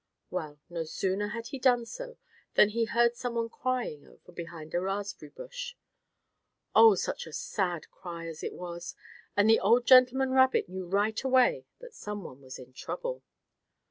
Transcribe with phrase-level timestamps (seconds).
[0.31, 2.17] Well, no sooner had he done so
[2.55, 5.75] than he heard some one crying over behind a raspberry bush.
[6.73, 8.95] Oh, such a sad cry as it was,
[9.37, 13.21] and the old gentleman rabbit knew right away that some one was in trouble.